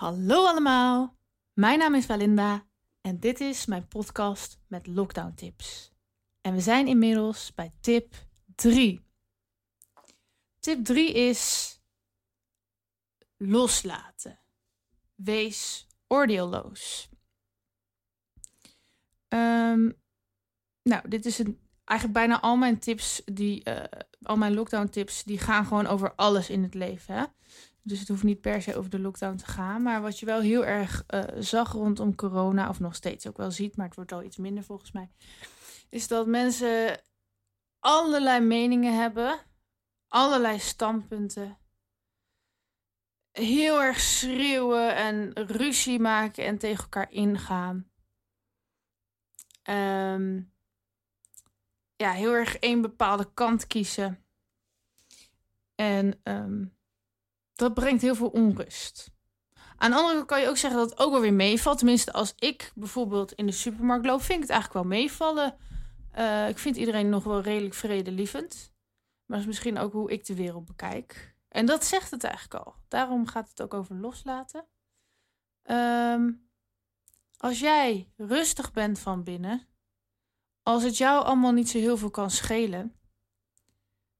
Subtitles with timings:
[0.00, 1.16] Hallo allemaal,
[1.52, 2.66] mijn naam is Valinda
[3.00, 5.92] en dit is mijn podcast met lockdown tips.
[6.40, 8.14] En we zijn inmiddels bij tip
[8.54, 9.04] 3.
[10.58, 11.74] Tip 3 is
[13.36, 14.40] loslaten.
[15.14, 17.08] Wees oordeelloos.
[19.28, 19.90] Ehm,
[20.82, 25.24] nou, dit is een, eigenlijk bijna al mijn tips, die, eh, al mijn lockdown tips,
[25.24, 27.14] die gaan gewoon over alles in het leven.
[27.14, 27.24] Hè?
[27.82, 29.82] Dus het hoeft niet per se over de lockdown te gaan.
[29.82, 33.50] Maar wat je wel heel erg uh, zag rondom corona, of nog steeds ook wel
[33.50, 35.10] ziet, maar het wordt al iets minder volgens mij,
[35.88, 37.00] is dat mensen
[37.78, 39.40] allerlei meningen hebben,
[40.08, 41.58] allerlei standpunten,
[43.30, 47.90] heel erg schreeuwen en ruzie maken en tegen elkaar ingaan.
[49.68, 50.52] Um,
[51.96, 54.24] ja, heel erg één bepaalde kant kiezen.
[55.74, 56.78] En um,
[57.60, 59.10] dat brengt heel veel onrust.
[59.76, 61.78] Aan de andere kant kan je ook zeggen dat het ook wel weer meevalt.
[61.78, 65.56] Tenminste, als ik bijvoorbeeld in de supermarkt loop, vind ik het eigenlijk wel meevallen.
[66.18, 68.72] Uh, ik vind iedereen nog wel redelijk vredelievend.
[69.24, 71.34] Maar dat is misschien ook hoe ik de wereld bekijk.
[71.48, 72.74] En dat zegt het eigenlijk al.
[72.88, 74.64] Daarom gaat het ook over loslaten.
[75.64, 76.48] Um,
[77.36, 79.66] als jij rustig bent van binnen,
[80.62, 82.94] als het jou allemaal niet zo heel veel kan schelen,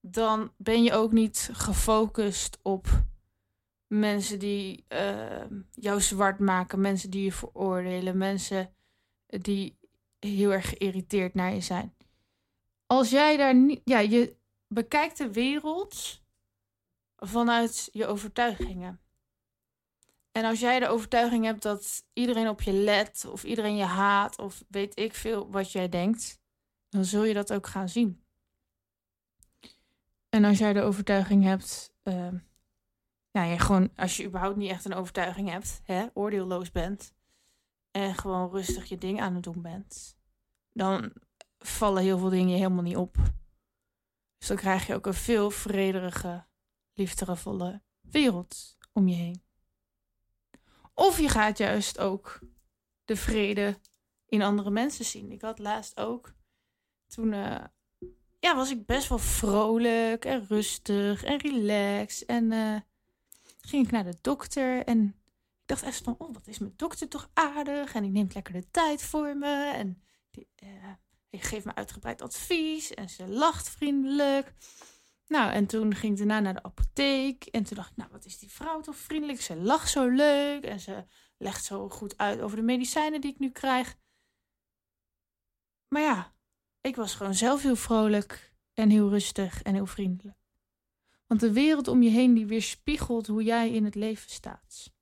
[0.01, 3.09] dan ben je ook niet gefocust op
[3.91, 8.75] mensen die uh, jou zwart maken, mensen die je veroordelen, mensen
[9.27, 9.79] die
[10.19, 11.95] heel erg geïrriteerd naar je zijn.
[12.87, 14.37] Als jij daar niet, ja, je
[14.69, 16.23] bekijkt de wereld
[17.17, 19.01] vanuit je overtuigingen.
[20.33, 24.39] En als jij de overtuiging hebt dat iedereen op je let, of iedereen je haat,
[24.39, 26.41] of weet ik veel wat jij denkt,
[26.89, 28.25] dan zul je dat ook gaan zien.
[30.29, 32.29] En als jij de overtuiging hebt, uh,
[33.31, 37.15] ja, je gewoon, als je überhaupt niet echt een overtuiging hebt, hè, oordeelloos bent,
[37.91, 40.19] en gewoon rustig je ding aan het doen bent,
[40.73, 41.13] dan
[41.59, 43.17] vallen heel veel dingen helemaal niet op.
[44.39, 46.47] Dus dan krijg je ook een veel vrederige,
[46.93, 49.43] liefdevolle wereld om je heen.
[50.95, 52.41] Of je gaat juist ook
[53.05, 53.81] de vrede
[54.27, 55.33] in andere mensen zien.
[55.33, 56.33] Ik had laatst ook,
[57.07, 57.65] toen uh,
[58.39, 62.29] ja, was ik best wel vrolijk en rustig en relaxed.
[62.29, 62.81] En uh,
[63.61, 65.07] ging ik naar de dokter en
[65.61, 67.95] ik dacht echt van, oh, wat is mijn dokter toch aardig.
[67.95, 70.69] En die neemt lekker de tijd voor me en die, uh,
[71.31, 74.55] geeft me uitgebreid advies en ze lacht vriendelijk.
[75.27, 77.45] Nou, en toen ging ik daarna naar de apotheek.
[77.45, 79.41] En toen dacht ik, nou, wat is die vrouw toch vriendelijk.
[79.41, 81.05] Ze lacht zo leuk en ze
[81.37, 83.97] legt zo goed uit over de medicijnen die ik nu krijg.
[85.89, 86.35] Maar ja,
[86.81, 90.40] ik was gewoon zelf heel vrolijk en heel rustig en heel vriendelijk.
[91.31, 94.93] Want de wereld om je heen die weerspiegelt hoe jij in het leven staat.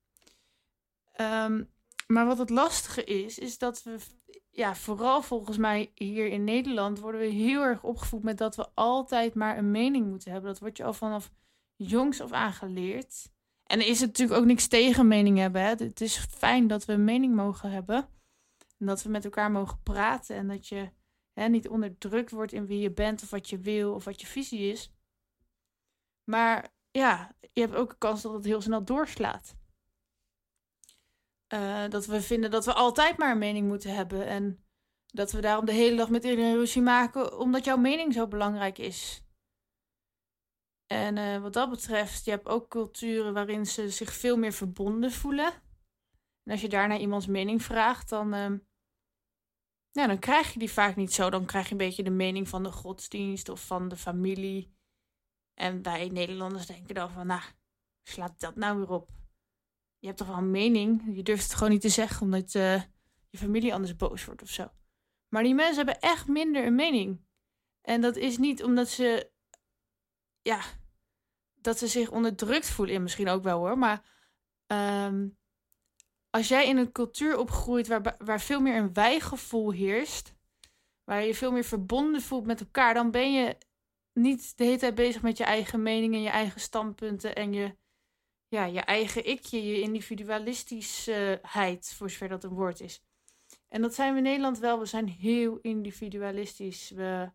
[1.21, 1.69] Um,
[2.07, 3.97] maar wat het lastige is, is dat we,
[4.49, 8.67] ja, vooral volgens mij hier in Nederland, worden we heel erg opgevoed met dat we
[8.73, 10.49] altijd maar een mening moeten hebben.
[10.49, 11.31] Dat wordt je al vanaf
[11.75, 13.31] jongs af aangeleerd.
[13.63, 15.61] En er is natuurlijk ook niks tegen mening hebben.
[15.61, 15.67] Hè?
[15.67, 18.09] Het is fijn dat we een mening mogen hebben.
[18.77, 20.35] En dat we met elkaar mogen praten.
[20.35, 20.89] En dat je
[21.33, 24.27] hè, niet onderdrukt wordt in wie je bent of wat je wil of wat je
[24.27, 24.91] visie is.
[26.29, 29.55] Maar ja, je hebt ook een kans dat het heel snel doorslaat.
[31.53, 34.27] Uh, dat we vinden dat we altijd maar een mening moeten hebben.
[34.27, 34.63] En
[35.05, 38.77] dat we daarom de hele dag met iedereen ruzie maken, omdat jouw mening zo belangrijk
[38.77, 39.23] is.
[40.87, 45.11] En uh, wat dat betreft, je hebt ook culturen waarin ze zich veel meer verbonden
[45.11, 45.53] voelen.
[46.43, 48.57] En als je daarna iemands mening vraagt, dan, uh,
[49.91, 51.29] dan krijg je die vaak niet zo.
[51.29, 54.77] Dan krijg je een beetje de mening van de godsdienst of van de familie.
[55.59, 57.41] En wij Nederlanders denken dan van, nou,
[58.03, 59.09] slaat dat nou weer op?
[59.99, 61.15] je hebt toch wel een mening.
[61.15, 62.81] Je durft het gewoon niet te zeggen omdat uh,
[63.29, 64.71] je familie anders boos wordt of zo.
[65.27, 67.21] Maar die mensen hebben echt minder een mening.
[67.81, 69.31] En dat is niet omdat ze,
[70.41, 70.61] ja,
[71.53, 72.95] dat ze zich onderdrukt voelen.
[72.95, 73.77] Ja, misschien ook wel hoor.
[73.77, 74.09] Maar
[74.67, 75.37] um,
[76.29, 80.33] als jij in een cultuur opgroeit waar, waar veel meer een wijgevoel heerst,
[81.03, 83.57] waar je veel meer verbonden voelt met elkaar, dan ben je
[84.21, 87.77] niet de hele tijd bezig met je eigen mening en je eigen standpunten en je
[88.47, 93.03] ja, je eigen ikje, je individualistischheid, voor zover dat een woord is.
[93.67, 94.79] En dat zijn we in Nederland wel.
[94.79, 96.89] We zijn heel individualistisch.
[96.89, 97.31] We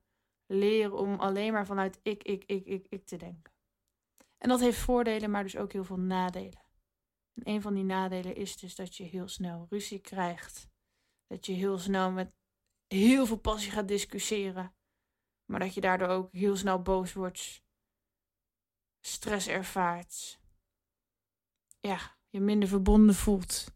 [0.46, 3.52] leren om alleen maar vanuit ik, ik, ik, ik, ik te denken.
[4.38, 6.62] En dat heeft voordelen, maar dus ook heel veel nadelen.
[7.34, 10.68] En een van die nadelen is dus dat je heel snel ruzie krijgt.
[11.26, 12.32] Dat je heel snel met
[12.86, 14.74] heel veel passie gaat discussiëren.
[15.44, 17.62] Maar dat je daardoor ook heel snel boos wordt,
[19.00, 20.40] stress ervaart,
[21.80, 23.72] ja, je minder verbonden voelt.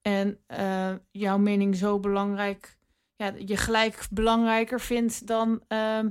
[0.00, 2.78] En uh, jouw mening zo belangrijk,
[3.16, 6.04] ja, je gelijk belangrijker vindt dan uh,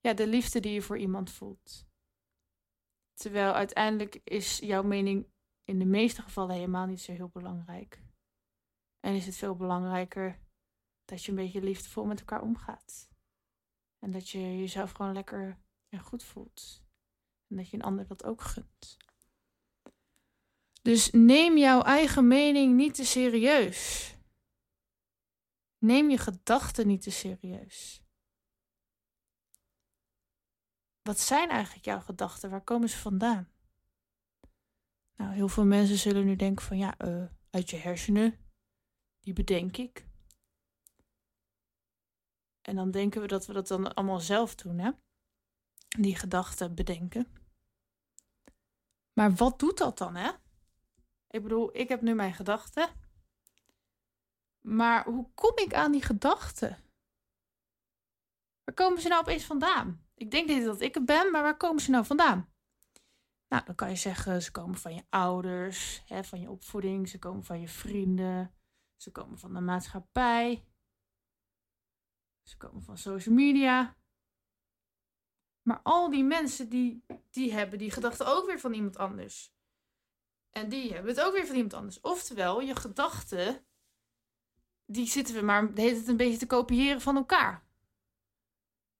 [0.00, 1.86] ja, de liefde die je voor iemand voelt.
[3.14, 5.26] Terwijl uiteindelijk is jouw mening
[5.64, 8.02] in de meeste gevallen helemaal niet zo heel belangrijk.
[9.00, 10.40] En is het veel belangrijker
[11.04, 13.13] dat je een beetje liefdevol met elkaar omgaat.
[14.04, 15.58] En dat je jezelf gewoon lekker
[15.88, 16.84] en goed voelt.
[17.48, 18.96] En dat je een ander dat ook gunt.
[20.82, 24.14] Dus neem jouw eigen mening niet te serieus.
[25.78, 28.02] Neem je gedachten niet te serieus.
[31.02, 32.50] Wat zijn eigenlijk jouw gedachten?
[32.50, 33.52] Waar komen ze vandaan?
[35.16, 38.38] Nou, heel veel mensen zullen nu denken van ja, uh, uit je hersenen.
[39.20, 40.06] Die bedenk ik.
[42.66, 44.90] En dan denken we dat we dat dan allemaal zelf doen, hè?
[45.88, 47.26] Die gedachten bedenken.
[49.12, 50.30] Maar wat doet dat dan, hè?
[51.28, 52.88] Ik bedoel, ik heb nu mijn gedachten.
[54.60, 56.78] Maar hoe kom ik aan die gedachten?
[58.64, 60.06] Waar komen ze nou opeens vandaan?
[60.14, 62.52] Ik denk niet dat ik het ben, maar waar komen ze nou vandaan?
[63.48, 67.18] Nou, dan kan je zeggen, ze komen van je ouders, hè, van je opvoeding, ze
[67.18, 68.54] komen van je vrienden,
[68.96, 70.64] ze komen van de maatschappij,
[72.44, 73.96] ze komen van social media.
[75.62, 79.52] Maar al die mensen die, die hebben die gedachten ook weer van iemand anders.
[80.50, 82.00] En die hebben het ook weer van iemand anders.
[82.00, 83.66] Oftewel, je gedachten,
[84.84, 87.66] die zitten we maar de hele een beetje te kopiëren van elkaar.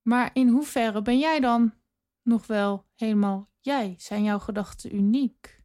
[0.02, 1.74] Maar in hoeverre ben jij dan
[2.22, 3.94] nog wel helemaal jij?
[3.98, 5.62] Zijn jouw gedachten uniek?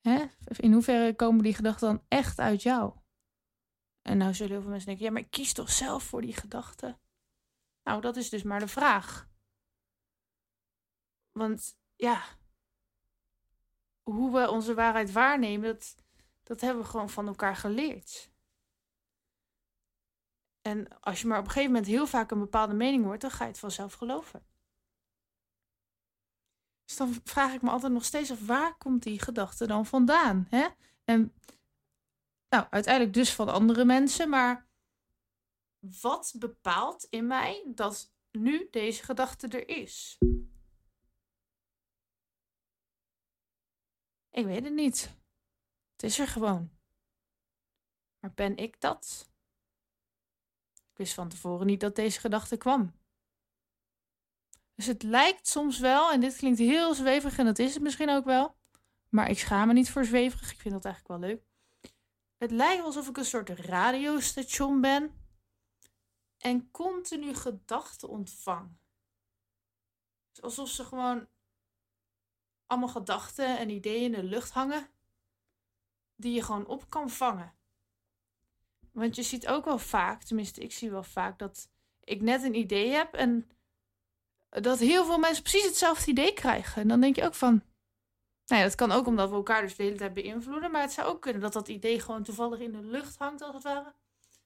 [0.00, 0.24] Hè?
[0.56, 2.94] In hoeverre komen die gedachten dan echt uit jou?
[4.04, 7.00] En nou zullen heel veel mensen denken, ja, maar kies toch zelf voor die gedachten?
[7.82, 9.28] Nou, dat is dus maar de vraag.
[11.32, 12.24] Want ja,
[14.02, 15.94] hoe we onze waarheid waarnemen, dat,
[16.42, 18.32] dat hebben we gewoon van elkaar geleerd.
[20.60, 23.30] En als je maar op een gegeven moment heel vaak een bepaalde mening hoort, dan
[23.30, 24.46] ga je het vanzelf geloven.
[26.84, 30.46] Dus dan vraag ik me altijd nog steeds af, waar komt die gedachte dan vandaan?
[30.50, 30.68] Hè?
[31.04, 31.34] En
[32.54, 34.68] nou, uiteindelijk dus van andere mensen, maar
[36.00, 40.18] wat bepaalt in mij dat nu deze gedachte er is?
[44.30, 45.14] Ik weet het niet.
[45.92, 46.70] Het is er gewoon.
[48.18, 49.30] Maar ben ik dat?
[50.72, 52.92] Ik wist van tevoren niet dat deze gedachte kwam.
[54.74, 58.10] Dus het lijkt soms wel, en dit klinkt heel zweverig en dat is het misschien
[58.10, 58.56] ook wel,
[59.08, 60.52] maar ik schaam me niet voor zweverig.
[60.52, 61.53] Ik vind dat eigenlijk wel leuk.
[62.36, 65.14] Het lijkt alsof ik een soort radiostation ben
[66.38, 68.76] en continu gedachten ontvang.
[70.40, 71.26] Alsof ze gewoon
[72.66, 74.88] allemaal gedachten en ideeën in de lucht hangen,
[76.16, 77.54] die je gewoon op kan vangen.
[78.92, 81.68] Want je ziet ook wel vaak, tenminste ik zie wel vaak, dat
[82.00, 83.50] ik net een idee heb en
[84.48, 86.82] dat heel veel mensen precies hetzelfde idee krijgen.
[86.82, 87.62] En dan denk je ook van,
[88.46, 90.92] nou ja, dat kan ook omdat we elkaar dus de hele tijd beïnvloeden, maar het
[90.92, 93.94] zou ook kunnen dat dat idee gewoon toevallig in de lucht hangt als het ware.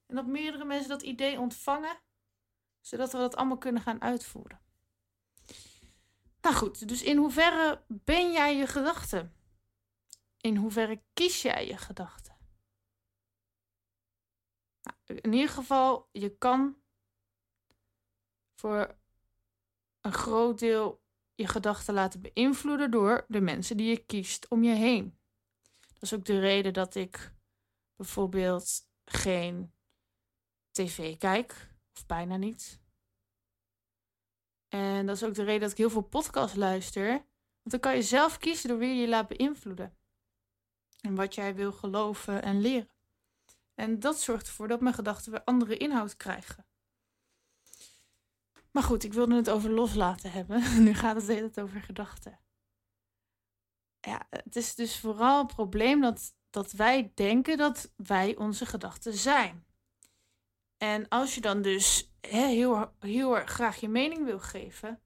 [0.06, 1.98] En dat meerdere mensen dat idee ontvangen,
[2.80, 4.60] zodat we dat allemaal kunnen gaan uitvoeren.
[6.40, 9.32] Nou goed, dus in hoeverre ben jij je gedachten?
[10.40, 12.36] In hoeverre kies jij je gedachten?
[14.82, 16.76] Nou, in ieder geval, je kan
[18.54, 18.96] voor
[20.00, 21.02] een groot deel
[21.38, 25.18] je gedachten laten beïnvloeden door de mensen die je kiest om je heen.
[25.92, 27.34] Dat is ook de reden dat ik
[27.96, 29.74] bijvoorbeeld geen
[30.70, 32.80] tv kijk, of bijna niet.
[34.68, 37.08] En dat is ook de reden dat ik heel veel podcasts luister.
[37.10, 39.98] Want dan kan je zelf kiezen door wie je laat beïnvloeden.
[41.00, 42.90] En wat jij wil geloven en leren.
[43.74, 46.67] En dat zorgt ervoor dat mijn gedachten weer andere inhoud krijgen.
[48.70, 50.62] Maar goed, ik wilde het over loslaten hebben.
[50.84, 52.38] Nu gaat het hele over gedachten.
[54.00, 59.14] Ja, het is dus vooral een probleem dat, dat wij denken dat wij onze gedachten
[59.14, 59.66] zijn.
[60.76, 65.02] En als je dan dus hè, heel, heel graag je mening wil geven,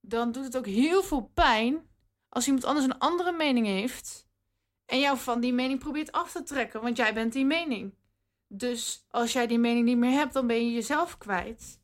[0.00, 1.88] dan doet het ook heel veel pijn
[2.28, 4.28] als iemand anders een andere mening heeft
[4.84, 7.94] en jou van die mening probeert af te trekken, want jij bent die mening.
[8.46, 11.79] Dus als jij die mening niet meer hebt, dan ben je jezelf kwijt.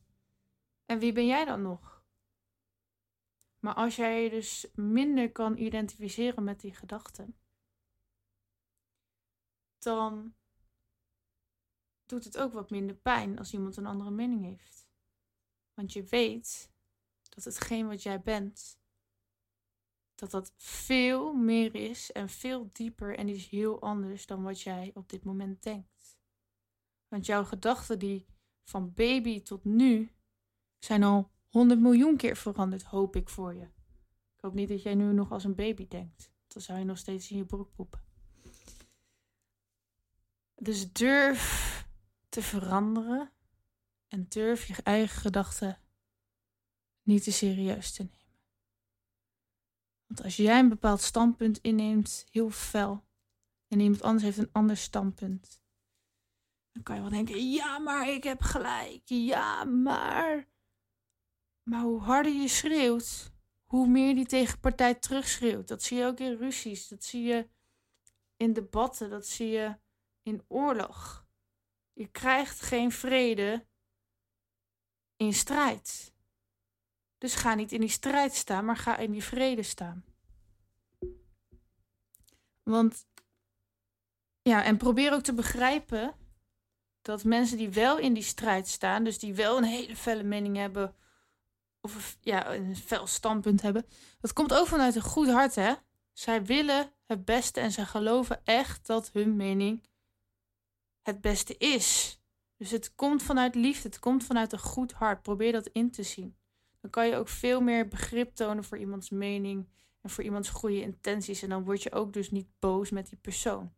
[0.87, 2.05] En wie ben jij dan nog?
[3.59, 7.38] Maar als jij je dus minder kan identificeren met die gedachten,
[9.78, 10.35] dan
[12.07, 14.88] doet het ook wat minder pijn als iemand een andere mening heeft.
[15.75, 16.73] Want je weet
[17.28, 18.78] dat hetgeen wat jij bent
[20.16, 24.90] dat dat veel meer is en veel dieper en is heel anders dan wat jij
[24.95, 26.19] op dit moment denkt.
[27.09, 28.26] Want jouw gedachten die
[28.64, 30.15] van baby tot nu
[30.87, 33.64] zijn al honderd miljoen keer veranderd, hoop ik voor je.
[34.37, 36.33] Ik hoop niet dat jij nu nog als een baby denkt.
[36.47, 38.00] Dan zou je nog steeds in je broek poepen.
[40.55, 41.87] Dus durf
[42.28, 43.33] te veranderen
[44.09, 45.81] en durf je eigen gedachten
[47.02, 48.40] niet te serieus te nemen.
[50.07, 53.05] Want als jij een bepaald standpunt inneemt, heel fel,
[53.69, 55.61] en iemand anders heeft een ander standpunt,
[56.73, 59.02] dan kan je wel denken: ja, maar ik heb gelijk.
[59.05, 60.55] Ja, maar.
[61.68, 63.32] Maar hoe harder je schreeuwt,
[63.64, 65.68] hoe meer die tegenpartij terugschreeuwt.
[65.68, 67.49] Dat zie je ook in ruzies, dat zie je
[68.37, 69.76] in debatten, dat zie je
[70.23, 71.26] in oorlog.
[71.92, 73.66] Je krijgt geen vrede
[75.16, 76.14] in strijd.
[77.18, 80.04] Dus ga niet in die strijd staan, maar ga in die vrede staan.
[82.62, 83.06] Want
[84.42, 86.14] ja, en probeer ook te begrijpen
[87.02, 90.56] dat mensen die wel in die strijd staan, dus die wel een hele felle mening
[90.56, 90.94] hebben,
[91.95, 93.87] of ja, een fel standpunt hebben,
[94.21, 95.75] dat komt ook vanuit een goed hart, hè?
[96.12, 99.83] Zij willen het beste en ze geloven echt dat hun mening
[101.02, 102.21] het beste is.
[102.57, 105.23] Dus het komt vanuit liefde, het komt vanuit een goed hart.
[105.23, 106.37] Probeer dat in te zien.
[106.81, 109.69] Dan kan je ook veel meer begrip tonen voor iemands mening
[110.00, 111.43] en voor iemands goede intenties.
[111.43, 113.75] En dan word je ook dus niet boos met die persoon.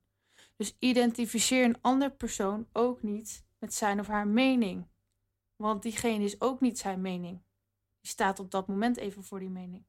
[0.56, 4.88] Dus identificeer een ander persoon ook niet met zijn of haar mening.
[5.56, 7.42] Want diegene is ook niet zijn mening.
[8.08, 9.86] Staat op dat moment even voor die mening.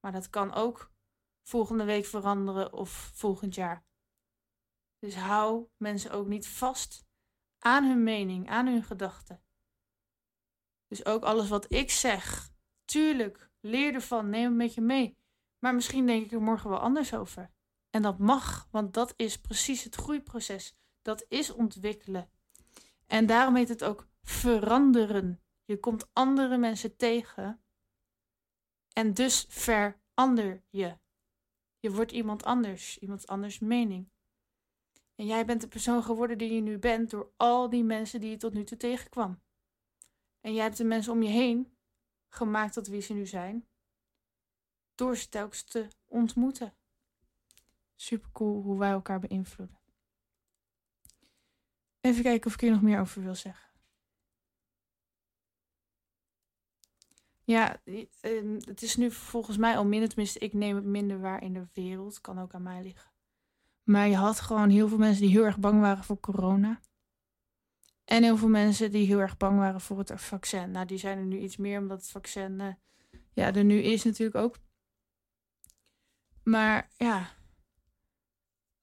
[0.00, 0.92] Maar dat kan ook
[1.42, 3.84] volgende week veranderen of volgend jaar.
[4.98, 7.06] Dus hou mensen ook niet vast
[7.58, 9.42] aan hun mening, aan hun gedachten.
[10.86, 12.50] Dus ook alles wat ik zeg,
[12.84, 15.16] tuurlijk, leer ervan, neem het met je mee.
[15.58, 17.50] Maar misschien denk ik er morgen wel anders over.
[17.90, 20.76] En dat mag, want dat is precies het groeiproces.
[21.02, 22.30] Dat is ontwikkelen.
[23.06, 25.42] En daarom heet het ook veranderen.
[25.68, 27.62] Je komt andere mensen tegen
[28.92, 30.98] en dus verander je.
[31.78, 34.10] Je wordt iemand anders, iemand anders mening.
[35.14, 38.30] En jij bent de persoon geworden die je nu bent door al die mensen die
[38.30, 39.42] je tot nu toe tegenkwam.
[40.40, 41.76] En jij hebt de mensen om je heen
[42.28, 43.68] gemaakt tot wie ze nu zijn,
[44.94, 46.76] door ze telkens te ontmoeten.
[47.94, 49.78] Super cool hoe wij elkaar beïnvloeden.
[52.00, 53.67] Even kijken of ik hier nog meer over wil zeggen.
[57.48, 57.80] Ja,
[58.20, 61.52] ehm, het is nu volgens mij al minder, tenminste ik neem het minder waar in
[61.52, 62.20] de wereld.
[62.20, 63.12] Kan ook aan mij liggen.
[63.82, 66.80] Maar je had gewoon heel veel mensen die heel erg bang waren voor corona.
[68.04, 70.70] En heel veel mensen die heel erg bang waren voor het vaccin.
[70.70, 72.74] Nou, die zijn er nu iets meer omdat het vaccin uh,
[73.32, 74.58] ja, er nu is natuurlijk ook.
[76.42, 77.30] Maar ja,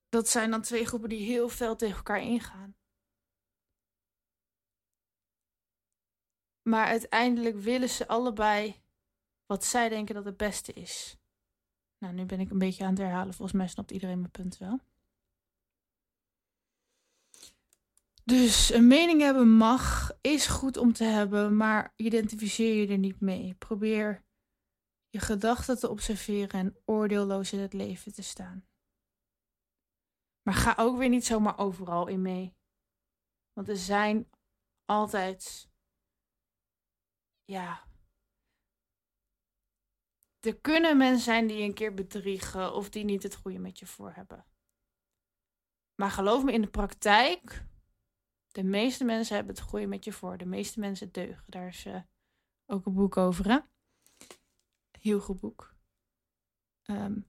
[0.09, 2.75] dat zijn dan twee groepen die heel veel tegen elkaar ingaan.
[6.69, 8.81] Maar uiteindelijk willen ze allebei
[9.45, 11.17] wat zij denken dat het beste is.
[11.97, 13.33] Nou, nu ben ik een beetje aan het herhalen.
[13.33, 14.79] Volgens mij snapt iedereen mijn punt wel.
[18.23, 23.19] Dus een mening hebben mag, is goed om te hebben, maar identificeer je er niet
[23.19, 23.53] mee.
[23.53, 24.25] Probeer
[25.09, 28.67] je gedachten te observeren en oordeelloos in het leven te staan.
[30.41, 32.55] Maar ga ook weer niet zomaar overal in mee.
[33.53, 34.29] Want er zijn
[34.85, 35.69] altijd.
[37.45, 37.87] Ja.
[40.39, 43.85] Er kunnen mensen zijn die een keer bedriegen of die niet het goede met je
[43.85, 44.45] voor hebben.
[45.95, 47.65] Maar geloof me, in de praktijk
[48.55, 50.37] de meeste mensen hebben het goede met je voor.
[50.37, 51.43] De meeste mensen deugen.
[51.47, 52.01] Daar is uh,
[52.65, 53.59] ook een boek over, hè?
[54.99, 55.75] Heel goed boek.
[56.83, 57.19] Ehm,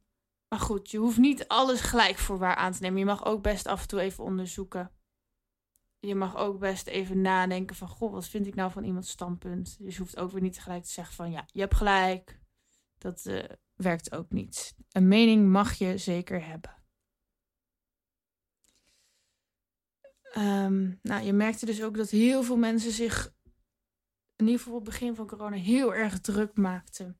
[0.49, 2.99] maar goed, je hoeft niet alles gelijk voor waar aan te nemen.
[2.99, 4.96] Je mag ook best af en toe even onderzoeken.
[5.99, 7.89] Je mag ook best even nadenken van...
[7.89, 9.77] Goh, wat vind ik nou van iemands standpunt?
[9.79, 11.31] Dus je hoeft ook weer niet gelijk te zeggen van...
[11.31, 12.41] Ja, je hebt gelijk.
[12.99, 14.77] Dat uh, werkt ook niet.
[14.91, 16.75] Een mening mag je zeker hebben.
[20.37, 23.35] Um, nou, je merkte dus ook dat heel veel mensen zich,
[24.37, 27.19] in ieder geval op het begin van corona, heel erg druk maakten.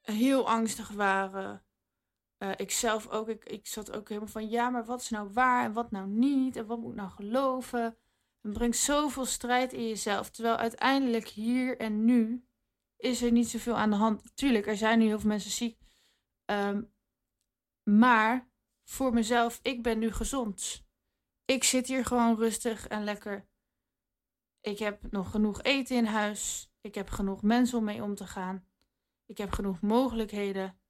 [0.00, 1.65] Heel angstig waren.
[2.38, 5.30] Uh, ik zelf ook, ik, ik zat ook helemaal van, ja, maar wat is nou
[5.32, 7.96] waar en wat nou niet en wat moet ik nou geloven?
[8.40, 10.30] Het brengt zoveel strijd in jezelf.
[10.30, 12.46] Terwijl uiteindelijk hier en nu
[12.96, 14.36] is er niet zoveel aan de hand.
[14.36, 15.78] Tuurlijk, er zijn nu heel veel mensen ziek.
[16.50, 16.94] Um,
[17.82, 18.50] maar
[18.84, 20.84] voor mezelf, ik ben nu gezond.
[21.44, 23.48] Ik zit hier gewoon rustig en lekker.
[24.60, 26.72] Ik heb nog genoeg eten in huis.
[26.80, 28.66] Ik heb genoeg mensen om mee om te gaan.
[29.26, 30.80] Ik heb genoeg mogelijkheden.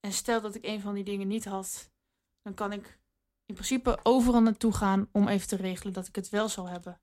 [0.00, 1.90] En stel dat ik een van die dingen niet had,
[2.42, 2.98] dan kan ik
[3.46, 7.00] in principe overal naartoe gaan om even te regelen dat ik het wel zal hebben.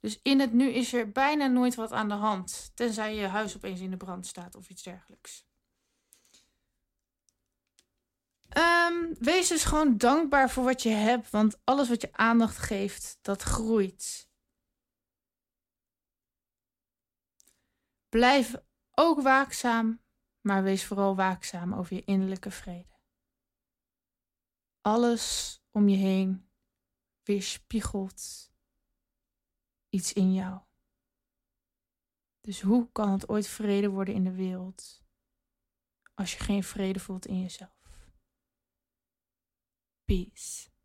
[0.00, 3.56] Dus in het nu is er bijna nooit wat aan de hand, tenzij je huis
[3.56, 5.46] opeens in de brand staat of iets dergelijks.
[8.48, 13.18] Ehm, wees dus gewoon dankbaar voor wat je hebt, want alles wat je aandacht geeft,
[13.22, 14.28] dat groeit.
[18.08, 18.54] Blijf
[18.94, 20.00] ook waakzaam,
[20.46, 23.00] maar wees vooral waakzaam over je innerlijke vrede.
[24.80, 26.50] Alles om je heen
[27.22, 28.52] weerspiegelt
[29.88, 30.60] iets in jou.
[32.40, 35.04] Dus hoe kan het ooit vrede worden in de wereld
[36.14, 38.10] als je geen vrede voelt in jezelf?
[40.04, 40.75] Peace.